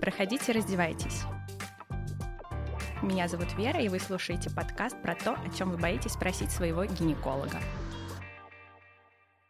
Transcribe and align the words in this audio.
Проходите, 0.00 0.52
раздевайтесь. 0.52 1.22
Меня 3.02 3.28
зовут 3.28 3.52
Вера, 3.56 3.80
и 3.80 3.88
вы 3.88 3.98
слушаете 3.98 4.50
подкаст 4.50 5.00
про 5.02 5.14
то, 5.14 5.32
о 5.32 5.50
чем 5.56 5.70
вы 5.70 5.76
боитесь 5.76 6.12
спросить 6.12 6.50
своего 6.50 6.84
гинеколога. 6.84 7.60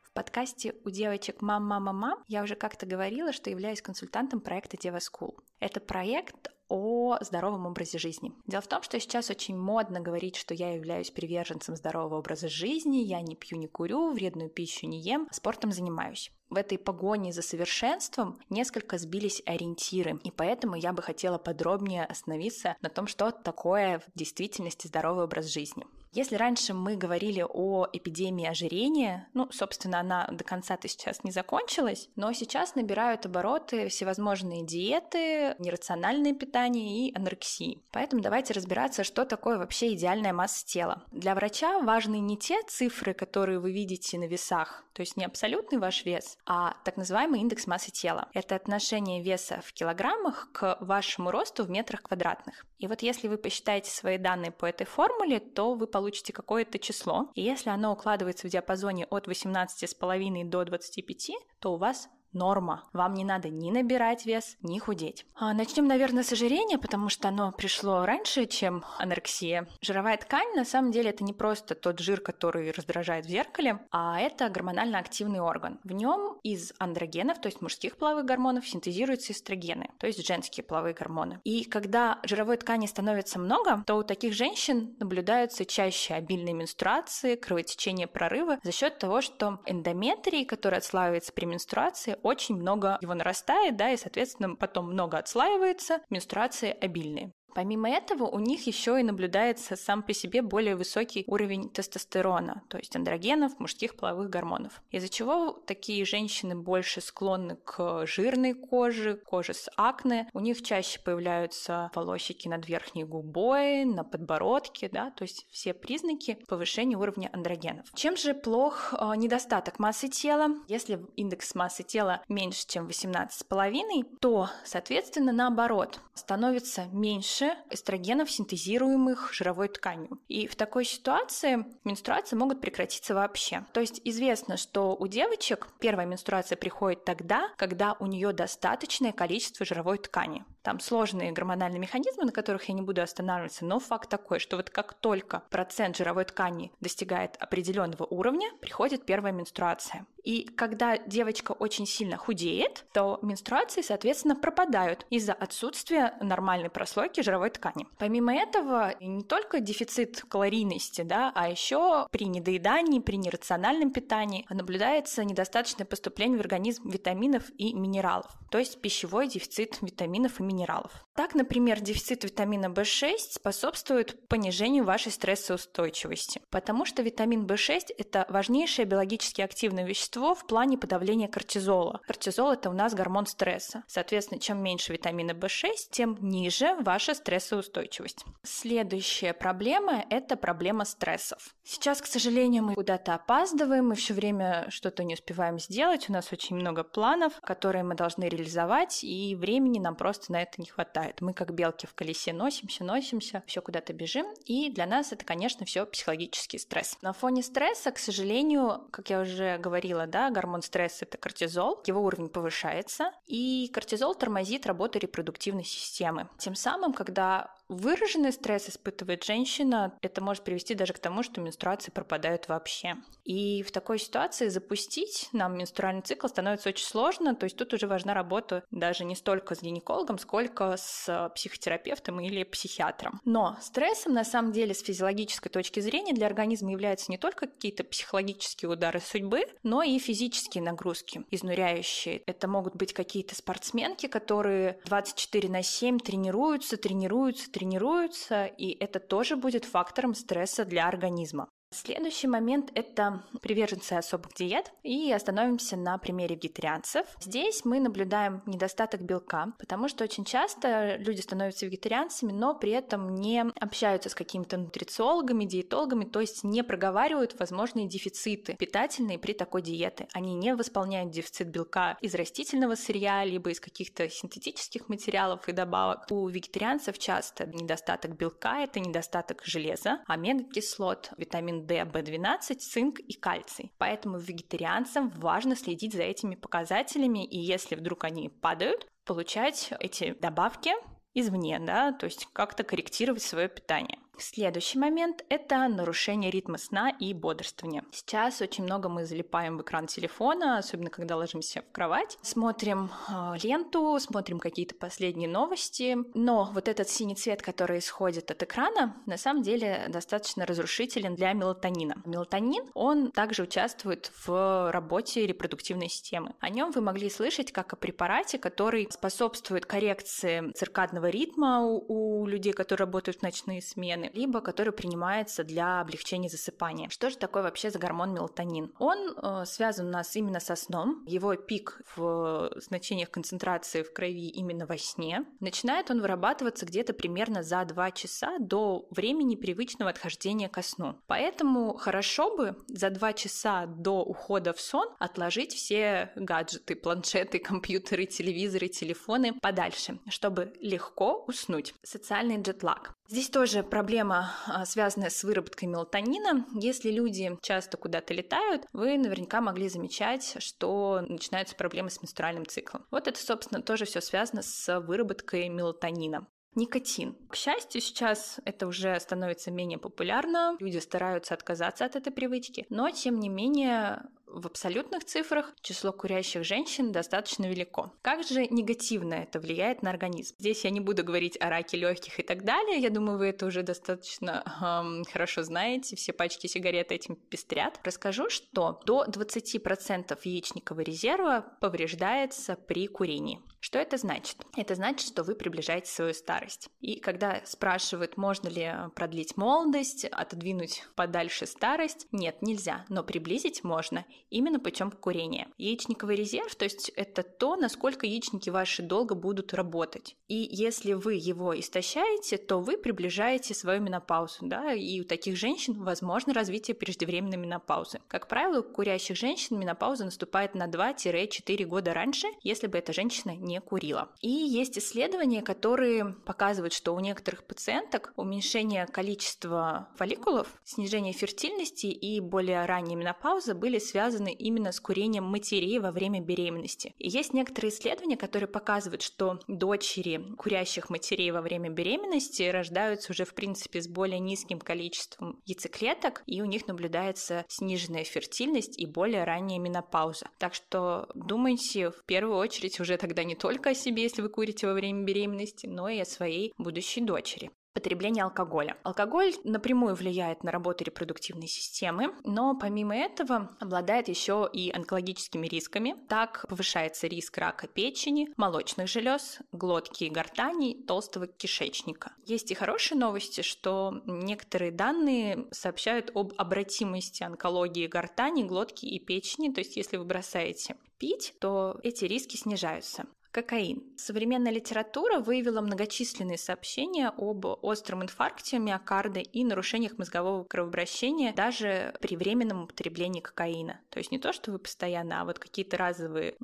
В 0.03 0.11
подкасте 0.13 0.75
у 0.85 0.91
девочек 0.91 1.43
«Мам, 1.43 1.65
мама, 1.67 1.93
мам» 1.93 2.25
я 2.27 2.43
уже 2.43 2.55
как-то 2.55 2.87
говорила, 2.87 3.33
что 3.33 3.51
являюсь 3.51 3.83
консультантом 3.83 4.41
проекта 4.41 4.77
Дева 4.77 4.97
School. 4.97 5.39
Это 5.61 5.81
проект 5.81 6.51
о 6.69 7.17
здоровом 7.21 7.67
образе 7.67 7.99
жизни. 7.99 8.33
Дело 8.47 8.63
в 8.63 8.67
том, 8.67 8.83
что 8.83 8.99
сейчас 8.99 9.31
очень 9.31 9.57
модно 9.57 10.01
говорить, 10.01 10.37
что 10.37 10.55
я 10.55 10.75
являюсь 10.75 11.11
приверженцем 11.11 11.77
здорового 11.77 12.19
образа 12.19 12.49
жизни, 12.49 12.99
я 12.99 13.21
не 13.21 13.37
пью, 13.37 13.59
не 13.59 13.67
курю, 13.67 14.13
вредную 14.13 14.51
пищу 14.51 14.87
не 14.87 15.01
ем, 15.01 15.29
спортом 15.31 15.73
занимаюсь. 15.73 16.31
В 16.49 16.57
этой 16.57 16.79
погоне 16.79 17.33
за 17.33 17.43
совершенством 17.43 18.41
несколько 18.51 18.99
сбились 18.99 19.43
ориентиры, 19.47 20.21
и 20.23 20.31
поэтому 20.31 20.77
я 20.77 20.93
бы 20.93 21.03
хотела 21.03 21.39
подробнее 21.39 22.05
остановиться 22.05 22.77
на 22.83 22.89
том, 22.89 23.09
что 23.09 23.33
такое 23.33 23.99
в 23.99 24.05
действительности 24.15 24.87
здоровый 24.87 25.25
образ 25.25 25.47
жизни. 25.47 25.85
Если 26.17 26.37
раньше 26.37 26.73
мы 26.73 26.97
говорили 26.97 27.45
о 27.47 27.89
эпидемии 27.93 28.47
ожирения, 28.47 29.29
ну, 29.35 29.51
собственно, 29.53 30.01
она 30.01 30.27
до 30.33 30.45
конца-то 30.45 30.89
сейчас 30.89 31.23
не 31.25 31.31
закончилась, 31.31 32.09
но 32.17 32.33
сейчас 32.33 32.75
набирают 32.75 33.27
обороты 33.27 33.89
всевозможные 33.89 34.65
диеты, 34.65 35.55
нерациональное 35.59 36.33
питание 36.33 37.11
и 37.11 37.15
анорексии. 37.15 37.83
Поэтому 37.93 38.23
давайте 38.23 38.55
разбираться, 38.55 39.05
что 39.05 39.27
такое 39.27 39.59
вообще 39.59 39.93
идеальная 39.93 40.33
масса 40.33 40.65
тела. 40.65 41.03
Для 41.11 41.35
врача 41.35 41.81
важны 41.81 42.19
не 42.19 42.39
те 42.39 42.63
цифры, 42.67 43.13
которые 43.13 43.59
вы 43.59 43.73
видите 43.73 44.19
на 44.19 44.25
весах, 44.25 44.87
то 44.95 45.03
есть 45.03 45.19
не 45.19 45.27
абсолютный 45.27 45.79
ваш 45.79 46.07
вес, 46.07 46.39
а 46.47 46.77
так 46.83 46.97
называемый 46.97 47.43
индекс 47.43 47.67
массы 47.67 47.91
тела. 47.91 48.31
Это 48.33 48.57
отношение 48.57 49.23
веса 49.23 49.61
в 49.63 49.75
килограммах 49.75 50.49
к 50.55 50.79
вашему 50.81 51.31
росту 51.31 51.65
в 51.65 51.71
метрах 51.71 52.01
квадратных. 52.01 52.65
И 52.79 52.87
вот 52.87 53.03
если 53.03 53.29
вы 53.29 53.37
посчитаете 53.37 53.91
свои 53.91 54.17
данные 54.17 54.51
по 54.51 54.65
этой 54.65 54.87
формуле, 54.87 55.41
то 55.41 55.75
вы 55.75 55.87
получите 55.87 56.06
получите 56.07 56.33
какое-то 56.33 56.79
число, 56.79 57.33
и 57.35 57.43
если 57.43 57.69
оно 57.69 57.93
укладывается 57.93 58.47
в 58.47 58.51
диапазоне 58.51 59.07
от 59.07 59.27
18,5 59.27 60.45
до 60.49 60.65
25, 60.65 61.31
то 61.59 61.75
у 61.75 61.77
вас 61.79 62.09
норма. 62.37 62.85
Вам 62.93 63.15
не 63.15 63.25
надо 63.25 63.49
ни 63.49 63.71
набирать 63.71 64.27
вес, 64.27 64.57
ни 64.63 64.79
худеть. 64.79 65.27
А, 65.35 65.53
начнем, 65.53 65.87
наверное, 65.87 66.23
с 66.23 66.33
ожирения, 66.33 66.79
потому 66.79 67.09
что 67.09 67.29
оно 67.29 67.53
пришло 67.53 68.05
раньше, 68.05 68.47
чем 68.47 68.85
анорексия. 68.99 69.67
Жировая 69.81 70.17
ткань, 70.17 70.55
на 70.55 70.65
самом 70.65 70.93
деле, 70.93 71.11
это 71.11 71.25
не 71.25 71.33
просто 71.33 71.75
тот 71.75 71.99
жир, 71.99 72.21
который 72.21 72.71
раздражает 72.71 73.27
в 73.27 73.29
зеркале, 73.29 73.81
а 73.91 74.21
это 74.21 74.49
гормонально 74.49 74.99
активный 74.99 75.41
орган. 75.41 75.81
В 75.83 75.93
нем 75.93 76.39
из 76.43 76.73
андрогенов, 76.79 77.41
то 77.41 77.49
есть 77.49 77.61
мужских 77.61 77.97
половых 77.97 78.25
гормонов, 78.25 78.69
синтезируются 78.69 79.33
эстрогены, 79.33 79.91
то 79.99 80.07
есть 80.07 80.25
женские 80.27 80.65
половые 80.65 80.95
гормоны. 80.95 81.41
И 81.45 81.65
когда 81.65 82.21
жировой 82.23 82.57
ткани 82.59 82.87
становится 82.87 83.39
много, 83.39 83.83
то 83.87 83.97
у 83.97 84.03
таких 84.03 84.35
женщин 84.35 84.95
наблюдаются 84.99 85.65
чаще 85.65 86.15
обильные 86.15 86.55
менструации, 86.55 87.37
кровотечение, 87.37 88.07
прорывы 88.07 88.59
за 88.63 88.73
счет 88.73 88.99
того, 88.99 89.21
что 89.21 89.61
эндометрий, 89.67 90.45
который 90.45 90.79
отслаивается 90.79 91.33
при 91.33 91.47
менструации, 91.47 92.19
очень 92.27 92.57
много 92.57 92.99
его 93.01 93.15
нарастает, 93.15 93.77
да, 93.77 93.91
и, 93.91 93.97
соответственно, 93.97 94.57
потом 94.57 94.93
много 94.93 95.19
отслаивается, 95.19 96.01
менструации 96.11 96.77
обильные. 96.81 97.33
Помимо 97.55 97.89
этого, 97.89 98.25
у 98.25 98.39
них 98.39 98.67
еще 98.67 99.01
и 99.01 99.03
наблюдается 99.03 99.77
сам 99.77 100.03
по 100.03 100.13
себе 100.13 100.43
более 100.43 100.77
высокий 100.77 101.25
уровень 101.27 101.71
тестостерона, 101.71 102.63
то 102.69 102.77
есть 102.77 102.95
андрогенов, 102.95 103.59
мужских 103.59 103.97
половых 103.97 104.29
гормонов. 104.29 104.83
Из-за 104.91 105.09
чего 105.09 105.53
такие 105.67 106.05
женщины 106.05 106.55
больше 106.55 107.01
склонны 107.01 107.57
к 107.57 108.07
жирной 108.07 108.53
коже, 108.53 109.17
коже 109.17 109.55
с 109.55 109.71
акне. 109.77 110.29
У 110.35 110.41
них 110.41 110.63
чаще 110.63 111.01
появляются 111.01 111.91
волосики 111.95 112.47
над 112.47 112.69
верхней 112.69 113.05
губой, 113.05 113.85
на 113.87 114.05
подбородке, 114.05 114.91
да, 114.91 115.11
то 115.13 115.23
есть 115.23 115.47
все 115.51 115.73
признаки 115.73 116.35
повышения 116.47 116.97
уровня 116.97 117.31
андрогенов. 117.33 117.87
Чем 117.95 118.19
же 118.19 118.35
плох 118.35 118.93
э, 118.93 119.17
недостаток 119.17 119.79
массы 119.79 120.09
тела? 120.09 120.49
Если 120.69 121.01
индекс 121.17 121.55
массы 121.55 121.83
тела 121.83 122.23
меньше, 122.29 122.67
чем 122.67 122.87
18,5, 122.87 124.19
то, 124.21 124.51
соответственно, 124.65 125.33
наоборот, 125.33 126.01
становится 126.15 126.87
меньше 126.93 127.46
меньше 127.47 127.59
эстрогенов, 127.71 128.31
синтезируемых 128.31 129.33
жировой 129.33 129.69
тканью. 129.69 130.19
И 130.29 130.47
в 130.47 130.57
такой 130.57 130.85
ситуации 130.85 131.65
менструации 131.85 132.37
могут 132.37 132.61
прекратиться 132.61 133.15
вообще. 133.15 133.65
То 133.73 133.81
есть 133.81 134.01
известно, 134.05 134.57
что 134.57 134.97
у 134.97 135.07
девочек 135.07 135.69
первая 135.81 136.07
менструация 136.07 136.57
приходит 136.57 137.05
тогда, 137.05 137.51
когда 137.57 137.97
у 137.99 138.07
нее 138.07 138.33
достаточное 138.33 139.13
количество 139.13 139.67
жировой 139.67 139.99
ткани. 139.99 140.45
Там 140.63 140.81
сложные 140.81 141.33
гормональные 141.33 141.81
механизмы, 141.81 142.25
на 142.25 142.33
которых 142.33 142.69
я 142.69 142.75
не 142.75 142.83
буду 142.83 143.03
останавливаться, 143.03 143.65
но 143.65 143.79
факт 143.79 144.09
такой, 144.09 144.41
что 144.41 144.57
вот 144.57 144.71
как 144.71 144.95
только 144.95 145.43
процент 145.51 145.97
жировой 145.97 146.25
ткани 146.25 146.73
достигает 146.81 147.37
определенного 147.37 148.05
уровня, 148.05 148.51
приходит 148.61 149.07
первая 149.07 149.33
менструация. 149.33 150.07
И 150.27 150.43
когда 150.57 150.99
девочка 150.99 151.53
очень 151.53 151.87
сильно 151.87 152.17
худеет, 152.17 152.85
то 152.93 153.21
менструации, 153.23 153.81
соответственно, 153.81 154.35
пропадают 154.35 155.07
из-за 155.09 155.33
отсутствия 155.33 156.19
нормальной 156.21 156.69
прослойки 156.69 157.21
жировой 157.21 157.51
ткани. 157.51 157.87
Помимо 157.97 158.35
этого, 158.35 158.95
не 159.01 159.23
только 159.23 159.61
дефицит 159.61 160.25
калорийности, 160.29 161.03
да, 161.03 161.31
а 161.33 161.49
еще 161.49 162.09
при 162.11 162.25
недоедании, 162.25 162.99
при 162.99 163.17
нерациональном 163.17 163.93
питании 163.93 164.45
наблюдается 164.51 165.23
недостаточное 165.23 165.87
поступление 165.87 166.39
в 166.39 166.41
организм 166.41 166.89
витаминов 166.89 167.45
и 167.57 167.73
минералов, 167.73 168.33
то 168.51 168.59
есть 168.59 168.81
пищевой 168.81 169.29
дефицит 169.29 169.79
витаминов 169.81 170.41
и 170.41 170.43
минералов. 170.43 170.91
Так, 171.15 171.35
например, 171.37 171.81
дефицит 171.81 172.25
витамина 172.25 172.67
В6 172.67 173.17
способствует 173.31 174.29
понижению 174.29 174.85
вашей 174.85 175.13
стрессоустойчивости, 175.13 176.43
потому 176.51 176.85
что 176.85 177.03
витамин 177.03 177.47
В6– 177.47 177.95
это 177.99 178.27
важнейшее 178.29 178.87
биологически 178.87 179.41
активное 179.41 179.87
вещество, 179.87 180.16
вещество 180.17 180.35
в 180.35 180.47
плане 180.47 180.79
подавления 180.79 181.29
кортизола. 181.29 182.01
Кортизол– 182.07 182.51
это 182.53 182.71
у 182.71 182.73
нас 182.73 182.95
гормон 182.95 183.27
стресса. 183.27 183.85
Соответственно, 183.87 184.41
чем 184.41 184.63
меньше 184.63 184.93
витамина 184.93 185.33
В6, 185.33 185.91
тем 185.91 186.17
ниже 186.21 186.75
ваша 186.81 187.15
стрессоустойчивость. 187.15 188.25
Следующая 188.43 189.33
проблема– 189.33 190.05
это 190.11 190.37
проблема 190.37 190.85
стрессов. 190.85 191.55
Сейчас, 191.65 192.01
к 192.01 192.07
сожалению, 192.07 192.65
мы 192.65 192.75
куда-то 192.75 193.15
опаздываем, 193.15 193.89
мы 193.89 193.95
все 193.95 194.15
время 194.15 194.67
что-то 194.71 195.05
не 195.05 195.15
успеваем 195.15 195.59
сделать, 195.59 196.09
у 196.09 196.13
нас 196.13 196.33
очень 196.33 196.57
много 196.57 196.85
планов, 196.85 197.33
которые 197.43 197.85
мы 197.85 197.95
должны 197.95 198.25
реализовать, 198.25 199.05
и 199.05 199.35
времени 199.35 199.79
нам 199.79 199.97
просто 199.97 200.33
на 200.33 200.43
это 200.43 200.61
не 200.61 200.67
хватает. 200.67 201.21
Мы 201.21 201.35
как 201.35 201.53
белки 201.53 201.87
в 201.87 201.95
колесе 201.95 202.33
носимся, 202.33 202.85
носимся, 202.85 203.43
все 203.47 203.61
куда-то 203.61 203.93
бежим, 203.93 204.27
и 204.45 204.71
для 204.71 204.87
нас 204.87 205.13
это, 205.13 205.25
конечно, 205.25 205.67
все 205.67 205.85
психологический 205.87 206.59
стресс. 206.59 206.97
На 207.03 207.13
фоне 207.13 207.43
стресса, 207.43 207.91
к 207.91 207.99
сожалению, 207.99 208.87
как 208.91 209.11
я 209.11 209.21
уже 209.21 209.59
говорила, 209.59 210.06
да, 210.07 210.31
гормон 210.31 210.63
стресса– 210.63 211.05
это 211.07 211.19
кортизол, 211.19 211.83
его 211.87 212.03
уровень 212.03 212.29
повышается, 212.29 213.13
и 213.27 213.71
кортизол 213.73 214.15
тормозит 214.15 214.67
работу 214.67 214.99
репродуктивной 214.99 215.65
системы. 215.65 216.29
Тем 216.39 216.55
самым, 216.55 216.93
когда 216.93 217.56
выраженный 217.69 218.33
стресс 218.33 218.69
испытывает 218.69 219.25
женщина, 219.25 219.97
это 220.03 220.21
может 220.21 220.45
привести 220.45 220.75
даже 220.75 220.93
к 220.93 220.99
тому, 220.99 221.23
что 221.23 221.41
менструации 221.41 221.91
пропадают 221.91 222.49
вообще. 222.49 222.97
И 223.25 223.63
в 223.63 223.73
такой 223.73 223.99
ситуации 223.99 224.49
запустить 224.49 225.29
нам 225.33 225.57
менструальный 225.59 226.03
цикл 226.03 226.29
становится 226.29 226.69
очень 226.69 226.87
сложно, 226.87 227.35
то 227.35 227.45
есть 227.45 227.57
тут 227.57 227.73
уже 227.75 227.87
важна 227.87 228.15
работа 228.15 228.65
даже 228.71 229.05
не 229.05 229.17
столько 229.17 229.55
с 229.55 229.63
гинекологом, 229.63 230.19
сколько 230.19 230.77
с 230.77 231.31
психотерапевтом 231.35 232.21
или 232.21 232.45
психиатром. 232.45 233.21
Но 233.25 233.57
стрессом 233.61 234.15
на 234.15 234.25
самом 234.25 234.53
деле 234.53 234.75
с 234.75 234.83
физиологической 234.83 235.51
точки 235.51 235.81
зрения 235.81 236.13
для 236.13 236.27
организма 236.27 236.71
являются 236.71 237.11
не 237.11 237.19
только 237.19 237.47
какие-то 237.47 237.85
психологические 237.85 238.71
удары 238.71 239.01
судьбы, 239.01 239.47
но 239.63 239.83
и 239.83 239.99
физические 239.99 240.63
нагрузки 240.63 241.25
изнуряющие. 241.31 242.23
Это 242.27 242.49
могут 242.49 242.77
быть 242.77 242.93
какие-то 242.93 243.35
спортсменки, 243.35 244.07
которые 244.07 244.79
24 244.85 245.49
на 245.49 245.63
7 245.63 245.99
тренируются, 245.99 246.77
тренируются, 246.77 247.51
тренируются, 247.57 248.45
и 248.45 248.77
это 248.85 249.01
тоже 249.01 249.37
будет 249.37 249.65
фактором 249.65 250.15
стресса 250.15 250.67
для 250.67 250.87
организма. 250.87 251.49
Следующий 251.77 252.27
момент– 252.27 252.71
это 252.75 253.23
приверженцы 253.43 253.93
особых 253.93 254.33
диет. 254.33 254.73
И 254.83 255.13
остановимся 255.13 255.77
на 255.77 255.99
примере 255.99 256.35
вегетарианцев. 256.35 257.07
Здесь 257.21 257.67
мы 257.67 257.81
наблюдаем 257.81 258.43
недостаток 258.47 259.03
белка, 259.03 259.53
потому 259.59 259.89
что 259.89 260.03
очень 260.05 260.25
часто 260.25 260.97
люди 260.97 261.21
становятся 261.21 261.67
вегетарианцами, 261.67 262.33
но 262.33 262.55
при 262.55 262.73
этом 262.73 263.15
не 263.15 263.45
общаются 263.61 264.09
с 264.09 264.15
какими-то 264.15 264.57
нутрициологами, 264.57 265.45
диетологами, 265.45 266.07
то 266.07 266.21
есть 266.21 266.45
не 266.45 266.65
проговаривают 266.65 267.39
возможные 267.39 267.87
дефициты 267.87 268.55
питательные 268.55 269.19
при 269.19 269.35
такой 269.35 269.61
диете. 269.61 270.09
Они 270.15 270.35
не 270.35 270.55
восполняют 270.55 271.11
дефицит 271.11 271.49
белка 271.49 271.99
из 272.01 272.15
растительного 272.15 272.75
сырья, 272.75 273.23
либо 273.23 273.51
из 273.51 273.61
каких-то 273.61 274.09
синтетических 274.09 274.89
материалов 274.89 275.47
и 275.47 275.53
добавок. 275.53 276.07
У 276.11 276.27
вегетарианцев 276.27 276.99
часто 276.99 277.47
недостаток 277.47 278.17
белка– 278.17 278.61
это 278.63 278.81
недостаток 278.81 279.43
железа, 279.45 280.01
омега-кислот, 280.07 281.11
витамин 281.19 281.66
D, 281.67 281.83
B12, 281.85 282.55
цинк 282.57 283.01
и 283.01 283.15
кальций. 283.15 283.73
Поэтому 283.79 284.19
вегетарианцам 284.19 285.11
важно 285.11 285.57
следить 285.57 285.95
за 285.95 286.03
этими 286.03 286.35
показателями, 286.35 287.27
и 287.27 287.39
если 287.39 287.75
вдруг 287.75 288.05
они 288.05 288.29
падают, 288.29 288.87
получать 289.05 289.73
эти 289.81 290.15
добавки 290.21 290.73
извне, 291.15 291.59
да, 291.59 291.93
то 291.93 292.07
есть 292.07 292.29
как-то 292.33 292.63
корректировать 292.63 293.23
свое 293.23 293.49
питание. 293.49 293.99
Следующий 294.19 294.79
момент– 294.79 295.25
это 295.29 295.69
нарушение 295.69 296.31
ритма 296.31 296.57
сна 296.57 296.91
и 296.91 297.13
бодрствования. 297.13 297.85
Сейчас 297.93 298.41
очень 298.41 298.65
много 298.65 298.89
мы 298.89 299.05
залипаем 299.05 299.59
в 299.59 299.63
экран 299.63 299.87
телефона, 299.87 300.59
особенно 300.59 300.89
когда 300.89 301.17
ложимся 301.17 301.63
в 301.63 301.73
кровать, 301.73 302.17
смотрим 302.23 302.91
э, 303.09 303.35
ленту, 303.43 303.99
смотрим 304.01 304.39
какие-то 304.39 304.75
последние 304.75 305.29
новости, 305.29 305.99
но 306.15 306.51
вот 306.53 306.69
этот 306.69 306.89
синий 306.89 307.15
цвет, 307.15 307.43
который 307.43 307.79
исходит 307.79 308.31
от 308.31 308.43
экрана, 308.43 308.97
на 309.05 309.19
самом 309.19 309.43
деле 309.43 309.87
достаточно 309.89 310.47
разрушителен 310.47 311.15
для 311.15 311.33
мелатонина. 311.35 312.01
Мелатонин, 312.07 312.65
он 312.75 313.11
также 313.11 313.43
участвует 313.43 314.11
в 314.27 314.71
работе 314.73 315.27
репродуктивной 315.27 315.89
системы. 315.89 316.35
О 316.41 316.49
нем 316.49 316.71
вы 316.71 316.81
могли 316.81 317.11
слышать 317.11 317.53
как 317.53 317.75
о 317.75 317.77
препарате, 317.77 318.39
который 318.39 318.89
способствует 318.91 319.67
коррекции 319.67 320.53
циркадного 320.53 321.11
ритма 321.11 321.61
у, 321.67 322.23
у 322.23 322.27
людей, 322.27 322.55
которые 322.55 322.87
работают 322.87 323.19
в 323.19 323.23
ночные 323.23 323.61
смены, 323.61 324.06
гормоны, 324.07 324.11
либо 324.15 324.41
который 324.41 324.73
принимается 324.73 325.45
для 325.45 325.81
облегчения 325.81 326.29
засыпания. 326.29 326.89
Что 326.89 327.11
же 327.11 327.17
такое 327.17 327.43
вообще 327.43 327.71
за 327.71 327.79
гормон 327.79 328.15
мелатонин? 328.15 328.73
Он 328.79 329.17
э, 329.17 329.45
связан 329.47 329.87
у 329.87 329.91
нас 329.91 330.17
именно 330.17 330.41
со 330.41 330.57
сном. 330.57 331.05
Его 331.07 331.35
пик 331.37 331.81
в 331.97 332.51
значениях 332.57 333.11
концентрации 333.11 333.83
в 333.83 333.93
крови 333.93 334.29
именно 334.29 334.67
во 334.67 334.79
сне. 334.79 335.25
Начинает 335.41 335.91
он 335.91 336.01
вырабатываться 336.01 336.67
где-то 336.67 336.93
примерно 336.93 337.43
за 337.43 337.65
2 337.65 337.91
часа 337.93 338.39
до 338.39 338.87
времени 338.91 339.37
привычного 339.37 339.91
отхождения 339.91 340.49
ко 340.49 340.63
сну. 340.63 340.97
Поэтому 341.07 341.75
хорошо 341.75 342.37
бы 342.37 342.57
за 342.69 342.91
2 342.91 343.13
часа 343.13 343.67
до 343.67 344.03
ухода 344.03 344.53
в 344.53 344.61
сон 344.61 344.89
отложить 344.99 345.53
все 345.55 346.13
гаджеты, 346.17 346.75
планшеты, 346.75 347.39
компьютеры, 347.39 348.07
телевизоры, 348.07 348.69
телефоны 348.69 349.33
подальше, 349.41 349.99
чтобы 350.09 350.53
легко 350.61 351.25
уснуть. 351.27 351.75
Социальный 351.83 352.41
джетлаг. 352.41 352.97
Здесь 353.09 353.31
тоже 353.31 353.63
проблема, 353.63 353.96
а, 354.03 354.65
связанная 354.65 355.11
с 355.11 355.23
выработкой 355.25 355.69
мелатонина. 355.69 356.47
Если 356.55 356.91
люди 356.91 357.39
часто 357.43 357.77
куда-то 357.77 358.15
летают, 358.15 358.65
вы 358.73 358.99
наверняка 358.99 359.41
могли 359.41 359.69
замечать, 359.69 360.37
что 360.39 361.03
начинаются 361.07 361.57
проблемы 361.57 361.91
с 361.91 362.01
менструальным 362.03 362.47
циклом. 362.47 362.87
Вот 362.91 363.09
это, 363.09 363.19
собственно, 363.19 363.63
тоже 363.63 363.85
все 363.85 364.01
связано 364.01 364.43
с 364.43 364.81
выработкой 364.81 365.49
мелатонина. 365.49 366.27
Никотин. 366.57 367.15
К 367.29 367.37
счастью, 367.37 367.83
сейчас 367.83 368.41
это 368.47 368.67
уже 368.67 368.99
становится 368.99 369.51
менее 369.51 369.79
популярно, 369.79 370.57
люди 370.59 370.79
стараются 370.79 371.35
отказаться 371.35 371.85
от 371.85 371.97
этой 371.97 372.11
привычки, 372.11 372.65
но 372.71 372.91
тем 372.91 373.21
не 373.21 373.29
менее 373.29 374.03
в 374.27 374.47
абсолютных 374.47 375.05
цифрах 375.05 375.53
число 375.61 375.93
курящих 375.93 376.45
женщин 376.45 376.93
достаточно 376.93 377.47
велико. 377.47 377.93
Как 378.03 378.25
же 378.25 378.47
негативно 378.47 379.15
это 379.15 379.41
влияет 379.41 379.83
на 379.83 379.91
организм? 379.91 380.35
Здесь 380.39 380.65
я 380.65 380.71
не 380.71 380.81
буду 380.81 381.05
говорить 381.05 381.41
о 381.41 381.49
раке 381.49 381.77
легких 381.77 382.19
и 382.19 382.23
так 382.23 382.45
далее. 382.45 382.79
Я 382.79 382.91
думаю, 382.91 383.19
вы 383.19 383.29
это 383.29 383.47
уже 383.47 383.63
достаточно 383.63 384.45
эм, 384.61 385.05
хорошо 385.05 385.43
знаете. 385.43 385.97
Все 385.97 386.13
пачки 386.13 386.47
сигарет 386.47 386.93
этим 386.93 387.17
пестрят. 387.17 387.81
Расскажу, 387.85 388.29
что 388.29 388.81
до 388.85 389.05
20% 389.07 390.19
яичникового 390.23 390.83
резерва 390.83 391.47
повреждается 391.61 392.57
при 392.57 392.89
курении. 392.89 393.41
Что 393.67 393.81
это 393.81 393.97
значит? 393.97 394.37
Это 394.57 394.77
значит, 394.77 395.09
что 395.09 395.25
вы 395.25 395.35
приближаете 395.35 395.91
свою 395.91 396.15
старость. 396.15 396.69
И 396.81 397.01
когда 397.01 397.41
спрашивают, 397.45 398.17
можно 398.17 398.47
ли 398.49 398.73
продлить 398.95 399.37
молодость, 399.37 400.05
отодвинуть 400.05 400.85
подальше 400.95 401.47
старость, 401.47 402.07
нет, 402.13 402.43
нельзя, 402.43 402.85
но 402.89 403.03
приблизить 403.03 403.65
можно 403.65 404.05
именно 404.31 404.59
путем 404.59 404.91
курения. 404.91 405.49
Яичниковый 405.59 406.17
резерв, 406.17 406.55
то 406.55 406.65
есть 406.65 406.91
это 406.97 407.23
то, 407.23 407.57
насколько 407.57 408.07
яичники 408.07 408.51
ваши 408.51 408.83
долго 408.83 409.15
будут 409.15 409.55
работать. 409.55 410.17
И 410.29 410.49
если 410.51 410.95
вы 410.95 411.15
его 411.15 411.59
истощаете, 411.59 412.37
то 412.39 412.61
вы 412.61 412.77
приближаете 412.77 413.55
свою 413.55 413.81
менопаузу, 413.81 414.39
да, 414.43 414.73
и 414.73 415.01
у 415.01 415.05
таких 415.05 415.37
женщин 415.37 415.75
возможно 415.83 416.35
развитие 416.35 416.75
преждевременной 416.75 417.37
менопаузы. 417.37 418.01
Как 418.09 418.29
правило, 418.29 418.61
у 418.61 418.63
курящих 418.65 419.17
женщин 419.17 419.59
менопауза 419.59 420.05
наступает 420.05 420.55
на 420.55 420.67
2-4 420.67 421.65
года 421.65 421.95
раньше, 421.95 422.27
если 422.43 422.67
бы 422.67 422.79
эта 422.79 422.93
женщина 422.93 423.37
не 423.37 423.61
курила. 423.61 424.11
И 424.21 424.29
есть 424.29 424.79
исследования, 424.79 425.43
которые 425.43 426.15
показывают, 426.25 426.73
что 426.73 426.95
у 426.95 427.01
некоторых 427.01 427.45
пациенток 427.45 428.13
уменьшение 428.17 428.87
количества 428.87 429.89
фолликулов, 429.97 430.49
снижение 430.65 431.13
фертильности 431.13 431.87
и 431.87 432.21
более 432.21 432.65
ранняя 432.65 432.97
менопауза 432.97 433.55
были 433.55 433.79
связаны 433.79 434.06
связаны 434.07 434.33
именно 434.33 434.71
с 434.71 434.79
курением 434.79 435.25
матерей 435.25 435.81
во 435.81 435.91
время 435.91 436.21
беременности. 436.21 436.95
И 436.99 437.09
есть 437.09 437.35
некоторые 437.35 437.73
исследования, 437.73 438.17
которые 438.17 438.49
показывают, 438.49 439.03
что 439.03 439.41
дочери 439.49 440.23
курящих 440.39 440.91
матерей 440.91 441.33
во 441.33 441.41
время 441.41 441.71
беременности 441.71 442.45
рождаются 442.45 443.13
уже 443.13 443.25
в 443.25 443.35
принципе 443.35 443.83
с 443.83 443.89
более 443.89 444.21
низким 444.21 444.61
количеством 444.61 445.41
яйцеклеток, 445.45 446.23
и 446.27 446.41
у 446.41 446.45
них 446.45 446.69
наблюдается 446.69 447.45
сниженная 447.49 448.05
фертильность 448.05 448.79
и 448.79 448.87
более 448.87 449.25
ранняя 449.25 449.59
менопауза. 449.59 450.29
Так 450.39 450.55
что 450.55 451.09
думайте 451.15 451.91
в 451.91 452.05
первую 452.07 452.37
очередь 452.37 452.79
уже 452.79 452.99
тогда 452.99 453.25
не 453.25 453.35
только 453.35 453.71
о 453.71 453.75
себе, 453.75 454.05
если 454.05 454.23
вы 454.23 454.29
курите 454.29 454.69
во 454.69 454.75
время 454.75 455.03
беременности, 455.03 455.67
но 455.67 455.89
и 455.89 455.99
о 455.99 456.05
своей 456.05 456.53
будущей 456.59 457.01
дочери 457.01 457.51
потребление 457.77 458.25
алкоголя. 458.25 458.79
Алкоголь 458.85 459.35
напрямую 459.45 459.95
влияет 459.95 460.43
на 460.43 460.51
работу 460.51 460.83
репродуктивной 460.83 461.47
системы, 461.47 462.15
но 462.25 462.59
помимо 462.59 462.97
этого 462.97 463.51
обладает 463.61 464.09
еще 464.09 464.49
и 464.51 464.73
онкологическими 464.75 465.47
рисками. 465.47 465.95
Так 466.09 466.47
повышается 466.49 467.07
риск 467.07 467.37
рака 467.37 467.67
печени, 467.69 468.33
молочных 468.39 468.89
желез, 468.89 469.41
глотки 469.53 470.05
и 470.05 470.09
гортани, 470.09 470.85
толстого 470.87 471.27
кишечника. 471.27 472.15
Есть 472.25 472.51
и 472.51 472.55
хорошие 472.55 472.99
новости, 472.99 473.43
что 473.43 474.01
некоторые 474.07 474.71
данные 474.71 475.47
сообщают 475.51 476.11
об 476.15 476.33
обратимости 476.39 477.25
онкологии 477.25 477.89
гортани, 477.89 478.45
глотки 478.45 478.87
и 478.87 478.99
печени, 478.99 479.53
то 479.53 479.61
есть 479.61 479.77
если 479.77 479.99
вы 479.99 480.07
бросаете 480.07 480.77
пить, 480.97 481.35
то 481.41 481.79
эти 481.83 482.07
риски 482.07 482.37
снижаются. 482.37 483.05
Кокаин. 483.37 483.83
Современная 483.99 484.51
литература 484.51 485.21
выявила 485.21 485.61
многочисленные 485.61 486.39
сообщения 486.39 487.13
об 487.19 487.45
остром 487.45 488.03
инфаркте 488.03 488.59
миокарда 488.59 489.21
и 489.21 489.45
нарушениях 489.45 489.99
мозгового 489.99 490.45
кровообращения 490.45 491.35
даже 491.35 491.95
при 492.01 492.17
временном 492.17 492.63
употреблении 492.63 493.21
кокаина. 493.21 493.79
То 493.91 493.99
есть 493.99 494.11
не 494.11 494.19
то, 494.19 494.33
что 494.33 494.53
вы 494.53 494.59
постоянно, 494.59 495.21
а 495.21 495.27
вот 495.27 495.39
какие-то 495.39 495.77
разовые 495.77 496.35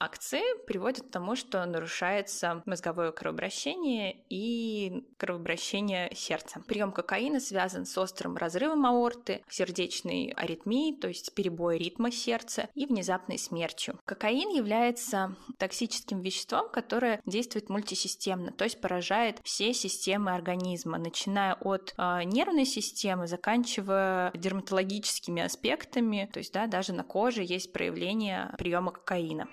акции 0.00 0.42
приводят 0.66 1.06
к 1.06 1.10
тому, 1.12 1.36
что 1.36 1.64
нарушается 1.64 2.64
мозговое 2.66 3.12
кровообращение 3.12 4.16
и 4.28 5.06
кровообращение 5.18 6.12
сердца. 6.16 6.64
Прием 6.66 6.90
кокаина 6.90 7.38
связан 7.38 7.86
с 7.86 7.96
острым 7.96 8.36
разрывом 8.36 8.86
аорты, 8.86 9.44
сердечной 9.48 10.32
аритмией, 10.36 10.96
то 10.96 11.06
есть 11.06 11.32
перебой 11.32 11.78
ритма 11.78 12.10
сердца 12.10 12.68
и 12.74 12.86
внезапной 12.86 13.38
смертью. 13.38 14.00
Кокаин 14.04 14.48
является 14.48 15.36
токсическим 15.56 16.20
веществом 16.20 16.39
веществом, 16.40 16.68
которое 16.70 17.20
действует 17.26 17.68
мультисистемно, 17.68 18.52
то 18.52 18.64
есть 18.64 18.80
поражает 18.80 19.40
все 19.44 19.72
системы 19.74 20.32
организма, 20.32 20.98
начиная 20.98 21.54
от 21.54 21.94
э, 21.96 22.22
нервной 22.24 22.64
системы, 22.64 23.26
заканчивая 23.26 24.32
дерматологическими 24.34 25.42
аспектами, 25.42 26.28
то 26.32 26.38
есть 26.38 26.52
да, 26.52 26.66
даже 26.66 26.92
на 26.92 27.04
коже 27.04 27.42
есть 27.42 27.72
проявление 27.72 28.54
приема 28.58 28.92
кокаина. 28.92 29.48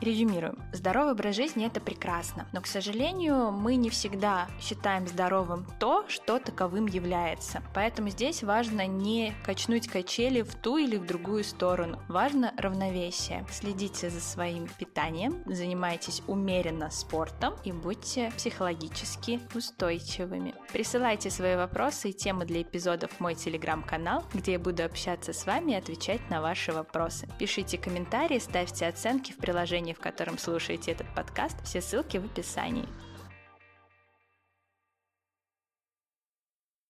Резюмируем. 0.00 0.58
Здоровый 0.72 1.12
образ 1.12 1.36
жизни– 1.36 1.66
это 1.66 1.80
прекрасно, 1.80 2.46
но, 2.52 2.60
к 2.60 2.66
сожалению, 2.66 3.50
мы 3.52 3.76
не 3.76 3.90
всегда 3.90 4.48
считаем 4.60 5.06
здоровым 5.06 5.66
то, 5.78 6.04
что 6.08 6.38
таковым 6.38 6.86
является. 6.86 7.62
Поэтому 7.74 8.10
здесь 8.10 8.42
важно 8.42 8.86
не 8.86 9.34
качнуть 9.44 9.88
качели 9.88 10.42
в 10.42 10.54
ту 10.54 10.76
или 10.76 10.96
в 10.96 11.06
другую 11.06 11.44
сторону. 11.44 12.00
Важно 12.08 12.52
равновесие. 12.58 13.46
Следите 13.50 14.10
за 14.10 14.20
своим 14.20 14.68
питанием, 14.78 15.42
занимайтесь 15.46 16.22
умеренно 16.26 16.90
спортом 16.90 17.54
и 17.64 17.72
будьте 17.72 18.32
психологически 18.36 19.40
устойчивыми. 19.54 20.54
Присылайте 20.72 21.30
свои 21.30 21.56
вопросы 21.56 22.10
и 22.10 22.12
темы 22.12 22.44
для 22.44 22.62
эпизодов 22.62 23.12
в 23.12 23.20
мой 23.20 23.34
телеграм-канал, 23.34 24.24
где 24.32 24.52
я 24.52 24.58
буду 24.58 24.84
общаться 24.84 25.32
с 25.32 25.46
вами 25.46 25.72
и 25.72 25.76
отвечать 25.76 26.20
на 26.30 26.40
ваши 26.40 26.72
вопросы. 26.72 27.28
Пишите 27.38 27.78
комментарии, 27.78 28.38
ставьте 28.38 28.86
оценки 28.86 29.32
в 29.32 29.36
приложении 29.36 29.83
приложении, 29.84 29.92
в 29.92 30.00
котором 30.00 30.38
слушаете 30.38 30.92
этот 30.92 31.06
подкаст. 31.14 31.56
Все 31.64 31.80
ссылки 31.80 32.16
в 32.16 32.24
описании. 32.24 32.88